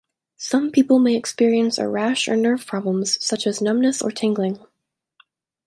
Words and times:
Some 0.39 0.71
people 0.71 0.97
may 0.97 1.13
experience 1.15 1.77
a 1.77 1.87
rash 1.87 2.27
or 2.27 2.35
nerve 2.35 2.65
problems, 2.65 3.23
such 3.23 3.45
as 3.45 3.61
numbness 3.61 4.01
or 4.01 4.09
tingling. 4.09 4.57